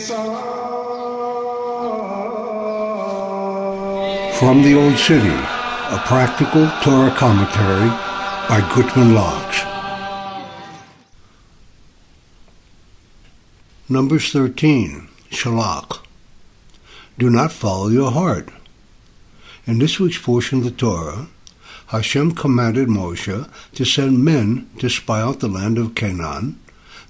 From 0.00 0.22
the 4.62 4.74
Old 4.74 4.96
City, 4.96 5.28
a 5.28 6.02
practical 6.06 6.70
Torah 6.82 7.14
commentary 7.14 7.88
by 8.48 8.66
Gutman 8.74 9.14
Locks. 9.14 9.60
Numbers 13.90 14.32
13, 14.32 15.08
Shalach. 15.30 16.02
Do 17.18 17.28
not 17.28 17.52
follow 17.52 17.88
your 17.88 18.10
heart. 18.12 18.48
In 19.66 19.80
this 19.80 20.00
week's 20.00 20.16
portion 20.16 20.58
of 20.58 20.64
the 20.64 20.70
Torah, 20.70 21.28
Hashem 21.88 22.32
commanded 22.32 22.88
Moshe 22.88 23.50
to 23.74 23.84
send 23.84 24.24
men 24.24 24.70
to 24.78 24.88
spy 24.88 25.20
out 25.20 25.40
the 25.40 25.48
land 25.48 25.76
of 25.76 25.94
Canaan 25.94 26.58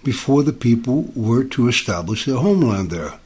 before 0.02 0.42
the 0.42 0.52
people 0.52 1.10
were 1.14 1.44
to 1.44 1.68
establish 1.68 2.24
their 2.24 2.38
homeland 2.38 2.90
there. 2.90 3.18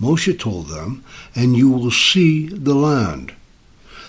Moshe 0.00 0.38
told 0.38 0.68
them, 0.68 1.04
and 1.34 1.56
you 1.56 1.70
will 1.70 1.90
see 1.90 2.48
the 2.48 2.74
land. 2.74 3.32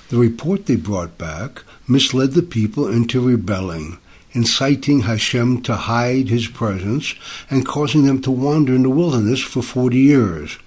The 0.09 0.17
report 0.17 0.65
they 0.65 0.75
brought 0.75 1.17
back 1.17 1.63
misled 1.87 2.33
the 2.33 2.43
people 2.43 2.87
into 2.87 3.21
rebelling, 3.21 3.99
inciting 4.31 5.01
Hashem 5.01 5.61
to 5.63 5.75
hide 5.75 6.29
his 6.29 6.47
presence 6.47 7.15
and 7.49 7.65
causing 7.65 8.05
them 8.05 8.21
to 8.23 8.31
wander 8.31 8.73
in 8.75 8.83
the 8.83 8.89
wilderness 8.89 9.41
for 9.41 9.61
forty 9.61 9.99
years. 9.99 10.57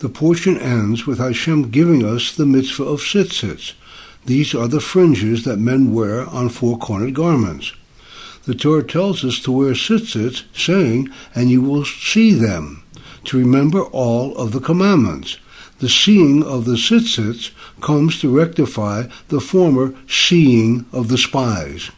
The 0.00 0.08
portion 0.08 0.56
ends 0.56 1.06
with 1.06 1.18
Hashem 1.18 1.70
giving 1.70 2.04
us 2.04 2.34
the 2.34 2.46
mitzvah 2.46 2.84
of 2.84 3.00
tzitzits. 3.00 3.74
These 4.26 4.54
are 4.54 4.68
the 4.68 4.80
fringes 4.80 5.44
that 5.44 5.58
men 5.58 5.92
wear 5.92 6.26
on 6.26 6.48
four-cornered 6.48 7.14
garments. 7.14 7.72
The 8.48 8.54
Torah 8.54 8.82
tells 8.82 9.26
us 9.26 9.40
to 9.40 9.52
wear 9.52 9.72
tzitzits, 9.74 10.44
saying, 10.54 11.10
and 11.34 11.50
you 11.50 11.60
will 11.60 11.84
see 11.84 12.32
them 12.32 12.82
to 13.24 13.36
remember 13.36 13.82
all 13.82 14.34
of 14.38 14.52
the 14.52 14.58
commandments. 14.58 15.36
The 15.80 15.90
seeing 15.90 16.42
of 16.42 16.64
the 16.64 16.76
tzitzits 16.76 17.50
comes 17.82 18.18
to 18.20 18.34
rectify 18.34 19.08
the 19.28 19.42
former 19.42 19.94
seeing 20.08 20.86
of 20.94 21.08
the 21.08 21.18
spies. 21.18 21.90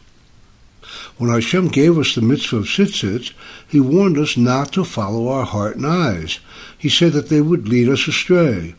When 1.17 1.29
Hashem 1.29 1.69
gave 1.69 1.97
us 1.97 2.15
the 2.15 2.21
mitzvah 2.21 2.57
of 2.57 2.65
tzitzits, 2.65 3.31
He 3.65 3.79
warned 3.79 4.17
us 4.17 4.35
not 4.35 4.73
to 4.73 4.83
follow 4.83 5.29
our 5.29 5.45
heart 5.45 5.77
and 5.77 5.87
eyes. 5.87 6.41
He 6.77 6.89
said 6.89 7.13
that 7.13 7.29
they 7.29 7.39
would 7.39 7.69
lead 7.69 7.87
us 7.87 8.09
astray. 8.09 8.75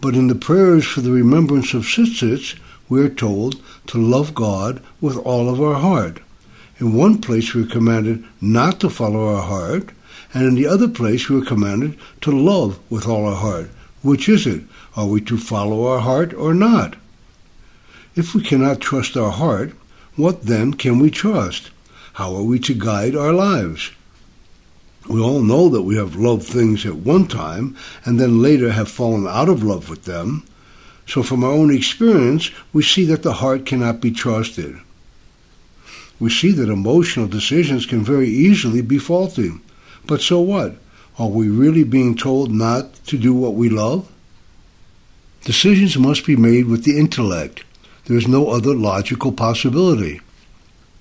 But 0.00 0.16
in 0.16 0.26
the 0.26 0.34
prayers 0.34 0.84
for 0.84 1.00
the 1.00 1.12
remembrance 1.12 1.74
of 1.74 1.84
tzitzits, 1.84 2.58
we 2.88 3.00
are 3.00 3.08
told 3.08 3.62
to 3.86 3.98
love 3.98 4.34
God 4.34 4.82
with 5.00 5.16
all 5.16 5.48
of 5.48 5.62
our 5.62 5.74
heart. 5.74 6.22
In 6.80 6.94
one 6.94 7.20
place 7.20 7.54
we 7.54 7.62
are 7.62 7.66
commanded 7.66 8.24
not 8.40 8.78
to 8.80 8.90
follow 8.90 9.34
our 9.34 9.42
heart, 9.42 9.90
and 10.32 10.46
in 10.46 10.54
the 10.54 10.66
other 10.66 10.88
place, 10.88 11.28
we 11.28 11.40
are 11.40 11.44
commanded 11.44 11.98
to 12.20 12.30
love 12.30 12.78
with 12.90 13.06
all 13.06 13.26
our 13.26 13.34
heart. 13.34 13.70
Which 14.02 14.28
is 14.28 14.46
it? 14.46 14.62
Are 14.94 15.06
we 15.06 15.20
to 15.22 15.36
follow 15.36 15.86
our 15.86 16.00
heart 16.00 16.32
or 16.34 16.54
not? 16.54 16.96
If 18.14 18.34
we 18.34 18.42
cannot 18.42 18.80
trust 18.80 19.16
our 19.16 19.30
heart, 19.30 19.72
what 20.16 20.42
then 20.42 20.74
can 20.74 20.98
we 20.98 21.10
trust? 21.10 21.70
How 22.14 22.34
are 22.34 22.42
we 22.42 22.58
to 22.60 22.74
guide 22.74 23.16
our 23.16 23.32
lives? 23.32 23.90
We 25.08 25.20
all 25.20 25.40
know 25.40 25.68
that 25.70 25.82
we 25.82 25.96
have 25.96 26.16
loved 26.16 26.44
things 26.44 26.84
at 26.84 26.96
one 26.96 27.26
time 27.26 27.76
and 28.04 28.20
then 28.20 28.42
later 28.42 28.72
have 28.72 28.90
fallen 28.90 29.26
out 29.26 29.48
of 29.48 29.62
love 29.62 29.88
with 29.88 30.04
them. 30.04 30.44
So, 31.06 31.22
from 31.22 31.42
our 31.42 31.52
own 31.52 31.74
experience, 31.74 32.50
we 32.72 32.82
see 32.82 33.04
that 33.06 33.22
the 33.22 33.34
heart 33.34 33.64
cannot 33.64 34.00
be 34.00 34.10
trusted. 34.10 34.78
We 36.20 36.30
see 36.30 36.52
that 36.52 36.68
emotional 36.68 37.28
decisions 37.28 37.86
can 37.86 38.02
very 38.02 38.28
easily 38.28 38.82
be 38.82 38.98
faulty. 38.98 39.52
But 40.06 40.20
so 40.20 40.40
what? 40.40 40.76
Are 41.18 41.28
we 41.28 41.48
really 41.48 41.84
being 41.84 42.16
told 42.16 42.50
not 42.50 42.94
to 43.06 43.18
do 43.18 43.34
what 43.34 43.54
we 43.54 43.68
love? 43.68 44.10
Decisions 45.44 45.96
must 45.96 46.26
be 46.26 46.36
made 46.36 46.66
with 46.66 46.84
the 46.84 46.98
intellect. 46.98 47.64
There 48.06 48.16
is 48.16 48.26
no 48.26 48.50
other 48.50 48.74
logical 48.74 49.32
possibility. 49.32 50.20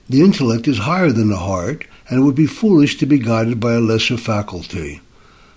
The 0.09 0.21
intellect 0.21 0.67
is 0.67 0.79
higher 0.79 1.11
than 1.11 1.29
the 1.29 1.37
heart, 1.37 1.85
and 2.09 2.19
it 2.19 2.23
would 2.23 2.35
be 2.35 2.47
foolish 2.47 2.97
to 2.97 3.05
be 3.05 3.19
guided 3.19 3.59
by 3.59 3.73
a 3.73 3.79
lesser 3.79 4.17
faculty. 4.17 5.01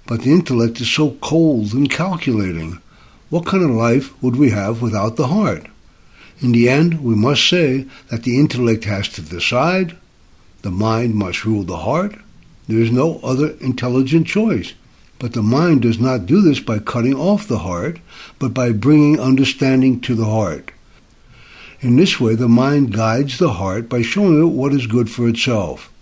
But 0.06 0.22
the 0.22 0.32
intellect 0.32 0.80
is 0.80 0.90
so 0.90 1.12
cold 1.20 1.72
and 1.72 1.90
calculating. 1.90 2.80
What 3.28 3.46
kind 3.46 3.62
of 3.62 3.70
life 3.70 4.20
would 4.22 4.36
we 4.36 4.50
have 4.50 4.82
without 4.82 5.16
the 5.16 5.28
heart? 5.28 5.66
In 6.40 6.52
the 6.52 6.68
end, 6.68 7.02
we 7.04 7.14
must 7.14 7.46
say 7.48 7.86
that 8.08 8.22
the 8.22 8.38
intellect 8.38 8.84
has 8.84 9.08
to 9.10 9.22
decide, 9.22 9.96
the 10.62 10.70
mind 10.70 11.14
must 11.14 11.44
rule 11.44 11.64
the 11.64 11.78
heart, 11.78 12.16
there 12.66 12.80
is 12.80 12.90
no 12.90 13.20
other 13.22 13.56
intelligent 13.60 14.26
choice. 14.26 14.74
But 15.18 15.34
the 15.34 15.42
mind 15.42 15.82
does 15.82 15.98
not 15.98 16.24
do 16.24 16.40
this 16.40 16.60
by 16.60 16.78
cutting 16.78 17.14
off 17.14 17.46
the 17.46 17.58
heart, 17.58 17.98
but 18.38 18.54
by 18.54 18.72
bringing 18.72 19.20
understanding 19.20 20.00
to 20.02 20.14
the 20.14 20.24
heart. 20.24 20.70
In 21.80 21.96
this 21.96 22.18
way, 22.18 22.34
the 22.34 22.48
mind 22.48 22.94
guides 22.94 23.38
the 23.38 23.54
heart 23.54 23.88
by 23.88 24.02
showing 24.02 24.40
it 24.40 24.46
what 24.46 24.72
is 24.72 24.86
good 24.86 25.10
for 25.10 25.28
itself. 25.28 25.92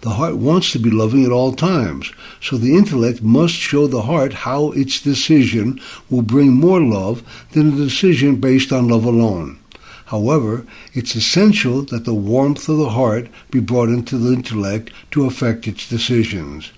The 0.00 0.10
heart 0.10 0.36
wants 0.36 0.70
to 0.72 0.78
be 0.78 0.90
loving 0.90 1.24
at 1.24 1.32
all 1.32 1.52
times, 1.52 2.12
so 2.40 2.56
the 2.56 2.76
intellect 2.76 3.20
must 3.20 3.54
show 3.54 3.86
the 3.86 4.02
heart 4.02 4.32
how 4.32 4.70
its 4.70 5.00
decision 5.00 5.80
will 6.08 6.22
bring 6.22 6.52
more 6.52 6.80
love 6.80 7.24
than 7.52 7.72
a 7.72 7.76
decision 7.76 8.36
based 8.36 8.72
on 8.72 8.88
love 8.88 9.04
alone. 9.04 9.58
However, 10.06 10.64
it's 10.94 11.16
essential 11.16 11.82
that 11.86 12.04
the 12.04 12.14
warmth 12.14 12.68
of 12.68 12.78
the 12.78 12.90
heart 12.90 13.28
be 13.50 13.60
brought 13.60 13.88
into 13.88 14.16
the 14.16 14.32
intellect 14.32 14.92
to 15.10 15.26
affect 15.26 15.66
its 15.66 15.88
decisions. 15.88 16.72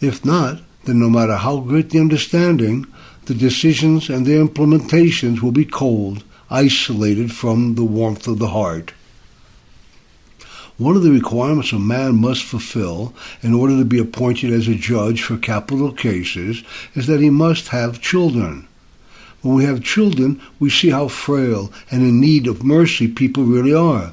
If 0.00 0.24
not, 0.24 0.60
then 0.84 0.98
no 0.98 1.08
matter 1.08 1.36
how 1.36 1.60
great 1.60 1.90
the 1.90 2.00
understanding, 2.00 2.86
the 3.26 3.34
decisions 3.34 4.10
and 4.10 4.26
their 4.26 4.44
implementations 4.44 5.42
will 5.42 5.52
be 5.52 5.64
cold, 5.64 6.24
isolated 6.50 7.30
from 7.30 7.76
the 7.76 7.84
warmth 7.84 8.26
of 8.26 8.38
the 8.38 8.48
heart. 8.48 8.92
One 10.78 10.94
of 10.94 11.02
the 11.02 11.10
requirements 11.10 11.72
a 11.72 11.78
man 11.80 12.20
must 12.20 12.44
fulfill 12.44 13.12
in 13.42 13.52
order 13.52 13.76
to 13.78 13.84
be 13.84 13.98
appointed 13.98 14.52
as 14.52 14.68
a 14.68 14.76
judge 14.76 15.22
for 15.22 15.36
capital 15.36 15.90
cases 15.90 16.62
is 16.94 17.08
that 17.08 17.20
he 17.20 17.30
must 17.30 17.68
have 17.68 18.00
children. 18.00 18.68
When 19.42 19.56
we 19.56 19.64
have 19.64 19.82
children, 19.82 20.40
we 20.60 20.70
see 20.70 20.90
how 20.90 21.08
frail 21.08 21.72
and 21.90 22.02
in 22.02 22.20
need 22.20 22.46
of 22.46 22.62
mercy 22.62 23.08
people 23.08 23.42
really 23.42 23.74
are. 23.74 24.12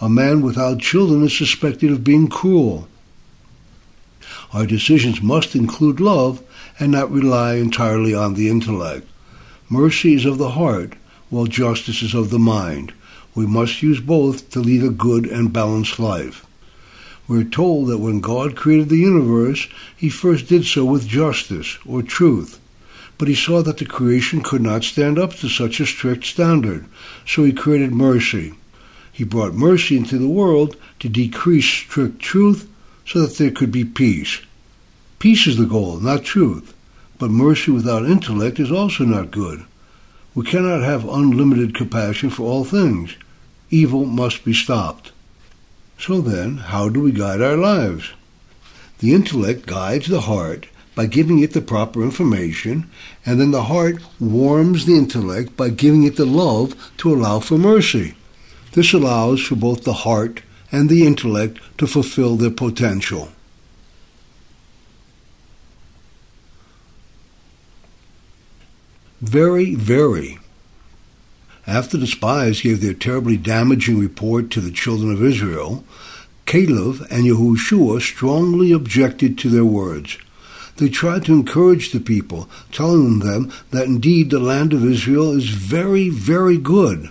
A 0.00 0.08
man 0.08 0.40
without 0.40 0.80
children 0.80 1.22
is 1.22 1.36
suspected 1.36 1.90
of 1.90 2.02
being 2.02 2.28
cruel. 2.28 2.88
Our 4.54 4.66
decisions 4.66 5.20
must 5.20 5.54
include 5.54 6.00
love 6.00 6.42
and 6.78 6.92
not 6.92 7.10
rely 7.10 7.56
entirely 7.56 8.14
on 8.14 8.34
the 8.34 8.48
intellect. 8.48 9.06
Mercy 9.68 10.14
is 10.14 10.24
of 10.24 10.38
the 10.38 10.52
heart, 10.52 10.94
while 11.28 11.44
justice 11.44 12.02
is 12.02 12.14
of 12.14 12.30
the 12.30 12.38
mind. 12.38 12.94
We 13.34 13.46
must 13.46 13.82
use 13.82 14.00
both 14.00 14.50
to 14.50 14.60
lead 14.60 14.82
a 14.82 14.90
good 14.90 15.26
and 15.26 15.52
balanced 15.52 15.98
life. 15.98 16.46
We're 17.28 17.44
told 17.44 17.88
that 17.88 17.98
when 17.98 18.20
God 18.20 18.56
created 18.56 18.88
the 18.88 18.96
universe, 18.96 19.68
he 19.96 20.08
first 20.08 20.48
did 20.48 20.64
so 20.64 20.84
with 20.84 21.06
justice, 21.06 21.78
or 21.86 22.02
truth 22.02 22.60
but 23.20 23.28
he 23.28 23.34
saw 23.34 23.60
that 23.60 23.76
the 23.76 23.84
creation 23.84 24.40
could 24.40 24.62
not 24.62 24.82
stand 24.82 25.18
up 25.18 25.34
to 25.34 25.46
such 25.46 25.78
a 25.78 25.84
strict 25.84 26.24
standard, 26.24 26.86
so 27.26 27.44
he 27.44 27.52
created 27.52 27.92
mercy. 27.92 28.54
He 29.12 29.24
brought 29.24 29.52
mercy 29.52 29.98
into 29.98 30.16
the 30.16 30.26
world 30.26 30.74
to 31.00 31.08
decrease 31.10 31.66
strict 31.66 32.20
truth 32.20 32.66
so 33.04 33.20
that 33.20 33.36
there 33.36 33.50
could 33.50 33.70
be 33.70 33.84
peace. 33.84 34.40
Peace 35.18 35.46
is 35.46 35.58
the 35.58 35.66
goal, 35.66 36.00
not 36.00 36.24
truth, 36.24 36.72
but 37.18 37.30
mercy 37.30 37.70
without 37.70 38.06
intellect 38.06 38.58
is 38.58 38.72
also 38.72 39.04
not 39.04 39.30
good. 39.30 39.66
We 40.34 40.44
cannot 40.46 40.82
have 40.82 41.08
unlimited 41.08 41.74
compassion 41.74 42.30
for 42.30 42.44
all 42.44 42.64
things. 42.64 43.16
Evil 43.68 44.04
must 44.04 44.44
be 44.44 44.52
stopped. 44.52 45.12
So 45.98 46.20
then, 46.20 46.58
how 46.58 46.88
do 46.88 47.00
we 47.00 47.12
guide 47.12 47.42
our 47.42 47.56
lives? 47.56 48.12
The 49.00 49.12
intellect 49.12 49.66
guides 49.66 50.06
the 50.06 50.22
heart 50.22 50.68
by 50.94 51.06
giving 51.06 51.40
it 51.40 51.52
the 51.52 51.60
proper 51.60 52.02
information, 52.02 52.88
and 53.26 53.40
then 53.40 53.50
the 53.50 53.64
heart 53.64 54.02
warms 54.20 54.86
the 54.86 54.96
intellect 54.96 55.56
by 55.56 55.70
giving 55.70 56.04
it 56.04 56.16
the 56.16 56.26
love 56.26 56.74
to 56.98 57.12
allow 57.12 57.40
for 57.40 57.58
mercy. 57.58 58.14
This 58.72 58.92
allows 58.92 59.42
for 59.42 59.56
both 59.56 59.84
the 59.84 60.04
heart 60.04 60.42
and 60.70 60.88
the 60.88 61.06
intellect 61.06 61.58
to 61.78 61.86
fulfill 61.86 62.36
their 62.36 62.50
potential. 62.50 63.30
Very, 69.20 69.74
very. 69.74 70.38
After 71.66 71.98
the 71.98 72.06
spies 72.06 72.62
gave 72.62 72.80
their 72.80 72.94
terribly 72.94 73.36
damaging 73.36 73.98
report 73.98 74.50
to 74.50 74.62
the 74.62 74.70
children 74.70 75.12
of 75.12 75.22
Israel, 75.22 75.84
Caleb 76.46 77.06
and 77.10 77.26
Yehoshua 77.26 78.00
strongly 78.00 78.72
objected 78.72 79.36
to 79.38 79.50
their 79.50 79.64
words. 79.64 80.16
They 80.78 80.88
tried 80.88 81.26
to 81.26 81.34
encourage 81.34 81.92
the 81.92 82.00
people, 82.00 82.48
telling 82.72 83.18
them 83.18 83.52
that 83.72 83.84
indeed 83.84 84.30
the 84.30 84.40
land 84.40 84.72
of 84.72 84.86
Israel 84.86 85.32
is 85.32 85.50
very, 85.50 86.08
very 86.08 86.56
good. 86.56 87.10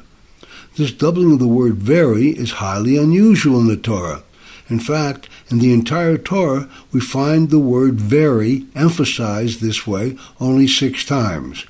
This 0.78 0.92
doubling 0.92 1.34
of 1.34 1.40
the 1.40 1.48
word 1.48 1.76
very 1.76 2.30
is 2.30 2.54
highly 2.54 2.98
unusual 2.98 3.60
in 3.60 3.68
the 3.68 3.78
Torah. 3.78 4.24
In 4.68 4.80
fact, 4.80 5.30
in 5.52 5.60
the 5.60 5.74
entire 5.74 6.18
Torah, 6.18 6.68
we 6.92 7.02
find 7.02 7.52
the 7.52 7.60
word 7.60 8.02
very 8.02 8.66
emphasized 8.74 9.62
this 9.62 9.86
way 9.86 10.18
only 10.40 10.68
six 10.68 11.06
times. 11.06 11.66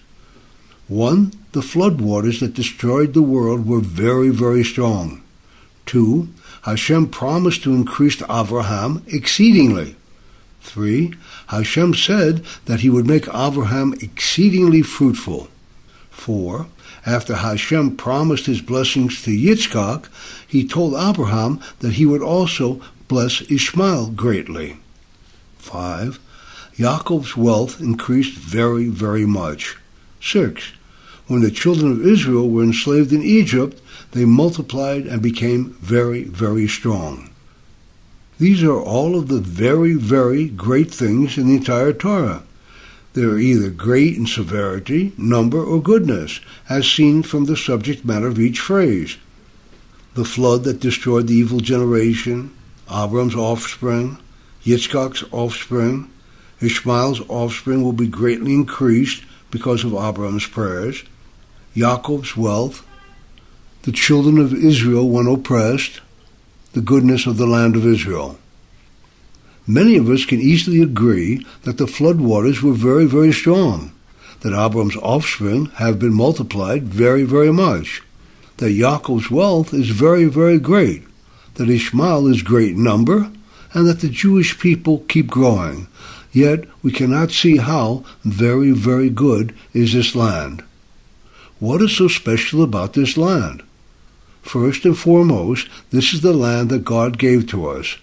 One, 0.90 1.34
the 1.52 1.62
floodwaters 1.62 2.40
that 2.40 2.56
destroyed 2.56 3.14
the 3.14 3.22
world 3.22 3.68
were 3.68 3.80
very, 3.80 4.30
very 4.30 4.64
strong. 4.64 5.22
Two, 5.86 6.30
Hashem 6.64 7.10
promised 7.10 7.62
to 7.64 7.76
increase 7.76 8.16
Avraham 8.24 9.04
exceedingly. 9.08 9.96
Three, 10.62 11.14
Hashem 11.48 11.94
said 11.94 12.44
that 12.66 12.80
he 12.80 12.90
would 12.90 13.06
make 13.06 13.26
Avraham 13.26 14.02
exceedingly 14.02 14.82
fruitful. 14.82 15.48
Four, 16.10 16.68
after 17.06 17.36
Hashem 17.36 17.96
promised 17.96 18.48
his 18.48 18.62
blessings 18.62 19.22
to 19.24 19.32
Yitzchak, 19.32 20.08
he 20.48 20.68
told 20.68 20.96
Abraham 20.96 21.62
that 21.80 21.94
he 21.94 22.06
would 22.08 22.24
also 22.24 22.82
bless 23.08 23.42
Ishmael 23.50 24.08
greatly. 24.12 24.78
5. 25.60 26.20
Yaakov's 26.78 27.38
wealth 27.38 27.80
increased 27.80 28.38
very, 28.38 28.86
very 28.86 29.28
much. 29.28 29.78
6. 30.20 30.74
When 31.30 31.42
the 31.42 31.52
children 31.52 31.92
of 31.92 32.04
Israel 32.04 32.50
were 32.50 32.64
enslaved 32.64 33.14
in 33.14 33.22
Egypt, 33.22 33.80
they 34.14 34.26
multiplied 34.26 35.06
and 35.06 35.22
became 35.22 35.78
very, 35.80 36.24
very 36.24 36.68
strong. 36.68 37.30
These 38.40 38.64
are 38.64 38.82
all 38.82 39.16
of 39.16 39.28
the 39.28 39.40
very, 39.40 39.94
very 39.94 40.48
great 40.48 40.90
things 40.90 41.38
in 41.38 41.48
the 41.48 41.58
entire 41.58 41.94
Torah. 41.94 42.42
They 43.14 43.22
are 43.22 43.38
either 43.38 43.70
great 43.70 44.18
in 44.18 44.26
severity, 44.26 45.14
number, 45.20 45.64
or 45.64 45.80
goodness, 45.80 46.40
as 46.68 46.92
seen 46.92 47.22
from 47.22 47.46
the 47.46 47.56
subject 47.56 48.04
matter 48.04 48.28
of 48.28 48.40
each 48.40 48.60
phrase. 48.60 49.18
The 50.16 50.26
flood 50.26 50.64
that 50.64 50.80
destroyed 50.80 51.28
the 51.28 51.36
evil 51.36 51.60
generation, 51.60 52.56
Abram's 52.90 53.36
offspring, 53.36 54.18
Yitzchak's 54.64 55.24
offspring, 55.32 56.10
Ishmael's 56.60 57.22
offspring 57.30 57.84
will 57.84 57.94
be 57.94 58.08
greatly 58.08 58.56
increased 58.56 59.24
because 59.52 59.84
of 59.84 59.94
Abram's 59.94 60.48
prayers, 60.48 61.04
Yaakov's 61.76 62.36
wealth, 62.36 62.86
the 63.84 63.92
children 63.92 64.38
of 64.40 64.54
Israel 64.54 65.08
when 65.08 65.28
oppressed, 65.28 66.02
the 66.74 66.82
goodness 66.82 67.26
of 67.26 67.38
the 67.38 67.46
land 67.46 67.76
of 67.76 67.86
Israel. 67.86 68.38
Many 69.68 69.98
of 69.98 70.10
us 70.10 70.26
can 70.26 70.42
easily 70.42 70.82
agree 70.82 71.46
that 71.64 71.78
the 71.78 71.86
floodwaters 71.86 72.64
were 72.64 72.74
very, 72.74 73.06
very 73.06 73.32
strong, 73.32 73.92
that 74.42 74.54
Abram's 74.54 74.96
offspring 74.98 75.66
have 75.76 76.00
been 76.00 76.14
multiplied 76.14 76.86
very, 76.86 77.24
very 77.24 77.54
much, 77.54 78.02
that 78.58 78.72
Yaakov's 78.72 79.30
wealth 79.30 79.74
is 79.74 79.90
very, 79.90 80.26
very 80.26 80.58
great, 80.58 81.04
that 81.56 81.70
Ishmael 81.70 82.26
is 82.28 82.42
great 82.42 82.72
in 82.72 82.84
number, 82.84 83.32
and 83.74 83.88
that 83.88 84.02
the 84.02 84.10
Jewish 84.10 84.60
people 84.60 85.06
keep 85.08 85.28
growing. 85.28 85.88
Yet 86.32 86.66
we 86.82 86.92
cannot 86.92 87.32
see 87.32 87.58
how 87.58 88.04
very, 88.24 88.72
very 88.72 89.10
good 89.10 89.56
is 89.74 89.94
this 89.94 90.16
land. 90.16 90.64
What 91.60 91.82
is 91.82 91.96
so 91.96 92.08
special 92.08 92.64
about 92.64 92.94
this 92.94 93.18
land? 93.18 93.64
First 94.42 94.86
and 94.86 94.98
foremost, 94.98 95.68
this 95.92 96.14
is 96.14 96.22
the 96.22 96.32
land 96.32 96.70
that 96.70 96.86
God 96.86 97.18
gave 97.18 97.48
to 97.48 97.68
us. 97.68 97.98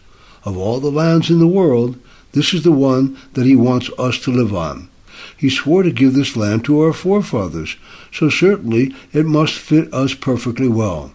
Of 0.44 0.58
all 0.58 0.78
the 0.78 0.90
lands 0.90 1.30
in 1.30 1.38
the 1.38 1.46
world, 1.46 1.98
this 2.32 2.52
is 2.52 2.64
the 2.64 2.72
one 2.72 3.16
that 3.32 3.46
He 3.46 3.56
wants 3.56 3.90
us 3.98 4.18
to 4.20 4.30
live 4.30 4.54
on. 4.54 4.90
He 5.34 5.48
swore 5.48 5.82
to 5.82 5.90
give 5.90 6.12
this 6.12 6.36
land 6.36 6.66
to 6.66 6.80
our 6.82 6.92
forefathers, 6.92 7.76
so 8.12 8.28
certainly 8.28 8.94
it 9.14 9.24
must 9.24 9.54
fit 9.54 9.92
us 9.92 10.12
perfectly 10.12 10.68
well. 10.68 11.14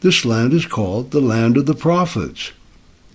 This 0.00 0.24
land 0.24 0.54
is 0.54 0.64
called 0.64 1.10
the 1.10 1.20
land 1.20 1.58
of 1.58 1.66
the 1.66 1.74
prophets. 1.74 2.52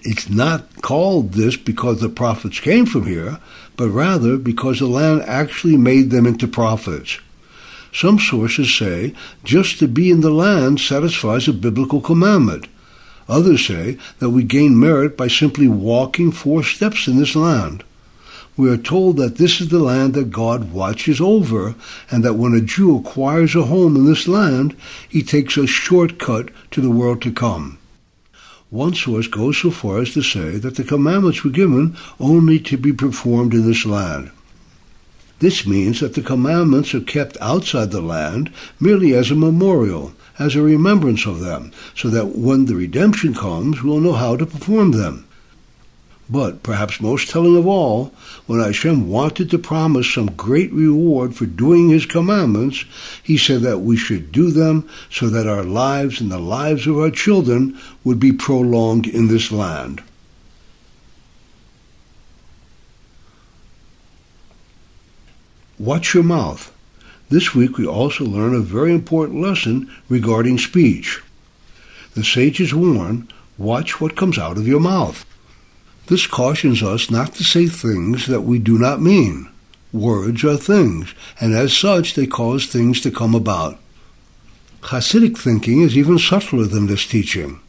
It's 0.02 0.30
not 0.30 0.84
called 0.84 1.34
this 1.34 1.58
because 1.58 2.02
the 2.02 2.10
prophets 2.10 2.60
came 2.60 2.86
from 2.86 3.08
here, 3.08 3.40
but 3.76 3.90
rather 3.90 4.38
because 4.38 4.78
the 4.78 4.88
land 4.88 5.24
actually 5.24 5.76
made 5.76 6.12
them 6.12 6.28
into 6.28 6.48
prophets. 6.48 7.20
Some 7.94 8.20
sources 8.20 8.74
say 8.74 9.14
just 9.44 9.80
to 9.80 9.88
be 9.88 10.12
in 10.12 10.22
the 10.22 10.30
land 10.30 10.80
satisfies 10.80 11.48
a 11.48 11.54
biblical 11.54 12.02
commandment. 12.02 12.68
Others 13.28 13.66
say 13.66 13.98
that 14.20 14.32
we 14.32 14.44
gain 14.44 14.80
merit 14.80 15.16
by 15.16 15.28
simply 15.28 15.68
walking 15.68 16.32
four 16.32 16.64
steps 16.64 17.08
in 17.08 17.18
this 17.18 17.36
land. 17.36 17.84
We 18.58 18.70
are 18.70 18.78
told 18.78 19.18
that 19.18 19.38
this 19.38 19.62
is 19.62 19.70
the 19.70 19.80
land 19.80 20.16
that 20.16 20.32
God 20.32 20.74
watches 20.74 21.22
over, 21.22 21.76
and 22.12 22.26
that 22.26 22.34
when 22.34 22.54
a 22.54 22.60
Jew 22.60 22.98
acquires 22.98 23.56
a 23.56 23.64
home 23.64 23.96
in 23.96 24.06
this 24.06 24.28
land, 24.28 24.76
he 25.08 25.24
takes 25.24 25.56
a 25.56 25.66
shortcut 25.66 26.50
to 26.72 26.82
the 26.82 26.90
world 26.90 27.22
to 27.22 27.32
come. 27.32 27.78
One 28.70 28.94
source 28.94 29.28
goes 29.28 29.58
so 29.58 29.72
far 29.72 30.00
as 30.00 30.14
to 30.14 30.22
say 30.22 30.58
that 30.58 30.76
the 30.76 30.84
commandments 30.84 31.44
were 31.44 31.52
given 31.52 31.96
only 32.20 32.60
to 32.60 32.78
be 32.78 32.92
performed 32.92 33.54
in 33.54 33.66
this 33.66 33.86
land. 33.86 34.32
This 35.40 35.66
means 35.66 36.02
that 36.02 36.16
the 36.16 36.22
commandments 36.22 36.94
are 36.94 37.00
kept 37.00 37.38
outside 37.40 37.92
the 37.92 38.02
land 38.02 38.52
merely 38.80 39.14
as 39.14 39.32
a 39.32 39.36
memorial, 39.36 40.14
as 40.38 40.56
a 40.56 40.62
remembrance 40.62 41.26
of 41.26 41.40
them, 41.40 41.72
so 41.96 42.10
that 42.10 42.36
when 42.38 42.66
the 42.66 42.76
redemption 42.76 43.34
comes, 43.34 43.82
we'll 43.82 44.02
know 44.02 44.14
how 44.14 44.36
to 44.36 44.46
perform 44.46 44.92
them. 44.92 45.26
But 46.30 46.62
perhaps 46.62 47.02
most 47.02 47.30
telling 47.30 47.58
of 47.58 47.66
all, 47.66 48.14
when 48.46 48.60
Hashem 48.60 49.10
wanted 49.10 49.50
to 49.50 49.58
promise 49.58 50.14
some 50.14 50.28
great 50.36 50.72
reward 50.72 51.36
for 51.36 51.48
doing 51.48 51.90
his 51.90 52.06
commandments, 52.06 52.86
he 53.24 53.36
said 53.36 53.62
that 53.62 53.80
we 53.80 53.98
should 53.98 54.32
do 54.32 54.52
them 54.52 54.88
so 55.10 55.28
that 55.30 55.48
our 55.48 55.64
lives 55.64 56.22
and 56.22 56.32
the 56.32 56.38
lives 56.38 56.86
of 56.86 57.00
our 57.00 57.10
children 57.10 57.80
would 58.04 58.20
be 58.20 58.32
prolonged 58.32 59.08
in 59.08 59.28
this 59.28 59.52
land. 59.52 60.04
Watch 65.80 66.14
your 66.14 66.24
mouth. 66.24 66.76
This 67.30 67.56
week 67.56 67.78
we 67.78 67.88
also 67.88 68.26
learn 68.26 68.54
a 68.54 68.60
very 68.60 68.94
important 68.94 69.40
lesson 69.40 69.90
regarding 70.10 70.58
speech. 70.58 71.22
The 72.16 72.24
sages 72.26 72.74
warn, 72.74 73.30
watch 73.58 74.02
what 74.02 74.18
comes 74.18 74.38
out 74.38 74.58
of 74.58 74.68
your 74.68 74.82
mouth. 74.82 75.26
This 76.08 76.28
cautions 76.28 76.84
us 76.84 77.10
not 77.10 77.34
to 77.36 77.46
say 77.46 77.68
things 77.68 78.28
that 78.28 78.42
we 78.42 78.60
do 78.60 78.78
not 78.78 79.02
mean. 79.02 79.48
Words 79.94 80.44
are 80.44 80.58
things, 80.58 81.16
and 81.40 81.56
as 81.56 81.78
such 81.78 82.14
they 82.14 82.28
cause 82.28 82.66
things 82.66 83.00
to 83.02 83.10
come 83.10 83.34
about. 83.34 83.80
Hasidic 84.82 85.38
thinking 85.38 85.80
is 85.80 85.98
even 85.98 86.20
subtler 86.20 86.66
than 86.66 86.88
this 86.88 87.08
teaching. 87.08 87.62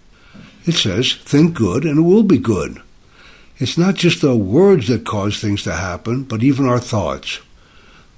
It 0.66 0.74
says, 0.74 1.14
think 1.14 1.54
good 1.54 1.84
and 1.84 2.00
it 2.00 2.02
will 2.02 2.24
be 2.24 2.38
good. 2.38 2.82
It's 3.58 3.78
not 3.78 3.94
just 3.94 4.20
the 4.20 4.34
words 4.34 4.88
that 4.88 5.04
cause 5.04 5.40
things 5.40 5.62
to 5.62 5.74
happen, 5.74 6.24
but 6.24 6.42
even 6.42 6.66
our 6.66 6.80
thoughts. 6.80 7.40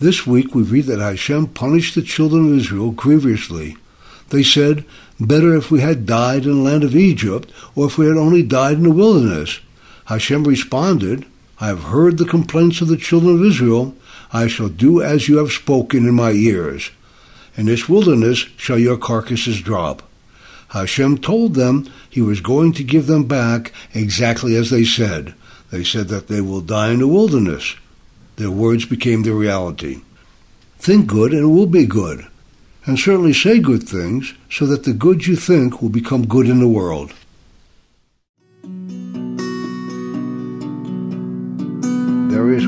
This 0.02 0.26
week 0.26 0.52
we 0.52 0.64
read 0.64 0.86
that 0.86 0.98
Hashem 0.98 1.46
punished 1.54 1.94
the 1.94 2.02
children 2.02 2.46
of 2.46 2.58
Israel 2.58 2.90
grievously. 2.90 3.76
They 4.30 4.42
said, 4.42 4.84
Better 5.20 5.54
if 5.54 5.70
we 5.70 5.80
had 5.80 6.06
died 6.06 6.44
in 6.44 6.56
the 6.56 6.70
land 6.70 6.82
of 6.82 6.96
Egypt, 6.96 7.52
or 7.76 7.86
if 7.86 7.98
we 7.98 8.06
had 8.06 8.16
only 8.16 8.42
died 8.42 8.78
in 8.78 8.82
the 8.82 8.90
wilderness. 8.90 9.60
Hashem 10.06 10.42
responded, 10.42 11.24
I 11.60 11.68
have 11.68 11.84
heard 11.84 12.18
the 12.18 12.24
complaints 12.24 12.80
of 12.80 12.88
the 12.88 12.96
children 12.96 13.36
of 13.36 13.44
Israel. 13.44 13.94
I 14.32 14.48
shall 14.48 14.68
do 14.68 15.00
as 15.00 15.28
you 15.28 15.36
have 15.36 15.52
spoken 15.52 16.08
in 16.08 16.14
my 16.16 16.32
ears. 16.32 16.90
In 17.56 17.66
this 17.66 17.88
wilderness 17.88 18.38
shall 18.56 18.80
your 18.80 18.96
carcasses 18.96 19.60
drop. 19.60 20.02
Hashem 20.70 21.18
told 21.18 21.54
them 21.54 21.88
he 22.10 22.20
was 22.20 22.40
going 22.40 22.72
to 22.72 22.82
give 22.82 23.06
them 23.06 23.28
back 23.28 23.72
exactly 23.94 24.56
as 24.56 24.70
they 24.70 24.82
said. 24.82 25.34
They 25.70 25.84
said 25.84 26.08
that 26.08 26.26
they 26.26 26.40
will 26.40 26.60
die 26.60 26.90
in 26.90 26.98
the 26.98 27.06
wilderness. 27.06 27.76
Their 28.42 28.50
words 28.50 28.86
became 28.86 29.22
their 29.22 29.34
reality. 29.34 30.02
Think 30.76 31.06
good 31.06 31.30
and 31.30 31.44
it 31.44 31.46
will 31.46 31.66
be 31.66 31.86
good. 31.86 32.26
And 32.84 32.98
certainly 32.98 33.32
say 33.32 33.60
good 33.60 33.84
things 33.84 34.34
so 34.50 34.66
that 34.66 34.82
the 34.82 34.92
good 34.92 35.28
you 35.28 35.36
think 35.36 35.80
will 35.80 35.90
become 35.90 36.26
good 36.26 36.48
in 36.48 36.58
the 36.58 36.66
world. 36.66 37.14
There 42.32 42.52
is. 42.52 42.66